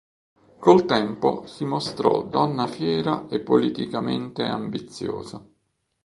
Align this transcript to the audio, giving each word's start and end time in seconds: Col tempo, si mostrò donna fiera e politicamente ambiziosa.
Col 0.57 0.85
tempo, 0.85 1.45
si 1.45 1.63
mostrò 1.63 2.23
donna 2.25 2.65
fiera 2.65 3.27
e 3.29 3.39
politicamente 3.39 4.41
ambiziosa. 4.41 5.47